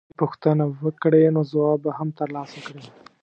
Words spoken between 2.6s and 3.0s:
کړې.